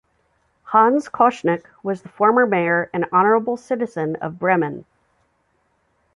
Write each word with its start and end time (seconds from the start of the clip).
Hans 0.63 1.07
Koschnick 1.09 1.65
was 1.83 2.01
the 2.01 2.09
former 2.09 2.47
mayor 2.47 2.89
and 2.91 3.05
Honorable 3.13 3.55
citizen 3.55 4.15
of 4.15 4.39
Bremen. 4.39 4.85